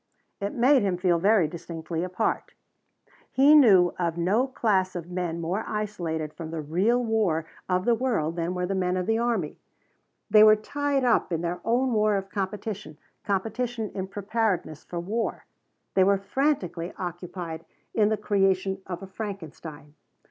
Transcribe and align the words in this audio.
It 0.39 0.53
made 0.55 0.81
him 0.81 0.97
feel 0.97 1.19
very 1.19 1.47
distinctly 1.47 2.03
apart. 2.03 2.55
He 3.29 3.53
knew 3.53 3.93
of 3.99 4.17
no 4.17 4.47
class 4.47 4.95
of 4.95 5.11
men 5.11 5.39
more 5.39 5.63
isolated 5.67 6.33
from 6.33 6.49
the 6.49 6.59
real 6.59 7.05
war 7.05 7.45
of 7.69 7.85
the 7.85 7.93
world 7.93 8.35
than 8.35 8.55
were 8.55 8.65
the 8.65 8.73
men 8.73 8.97
of 8.97 9.05
the 9.05 9.19
army. 9.19 9.59
They 10.27 10.43
were 10.43 10.55
tied 10.55 11.03
up 11.03 11.31
in 11.31 11.41
their 11.41 11.61
own 11.63 11.93
war 11.93 12.15
of 12.15 12.31
competition 12.31 12.97
competition 13.23 13.91
in 13.93 14.07
preparedness 14.07 14.83
for 14.83 14.99
war. 14.99 15.45
They 15.93 16.03
were 16.03 16.17
frantically 16.17 16.91
occupied 16.97 17.63
in 17.93 18.09
the 18.09 18.17
creation 18.17 18.81
of 18.87 19.03
a 19.03 19.05
Frankenstein. 19.07 19.93